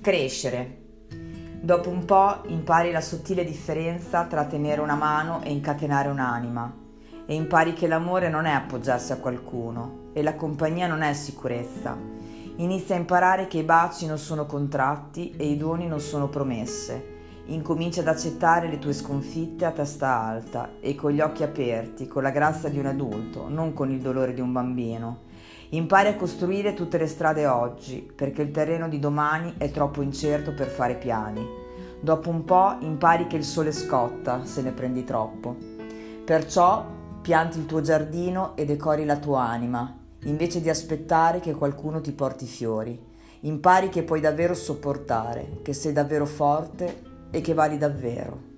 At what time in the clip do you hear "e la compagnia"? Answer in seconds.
10.12-10.86